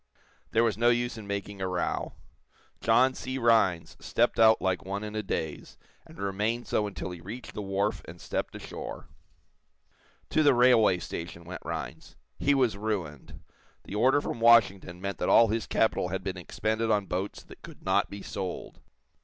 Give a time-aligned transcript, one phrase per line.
[0.49, 2.13] There was no use in making a row.
[2.79, 3.37] John C.
[3.37, 5.77] Rhinds stepped out like one in a daze,
[6.07, 9.09] and remained so until he reached the wharf and stepped ashore.
[10.31, 12.15] To the railway station went Rhinds.
[12.39, 13.41] He was ruined.
[13.83, 17.61] The order from Washington meant that all his capital had been expended on boats that
[17.61, 18.79] could not be sold.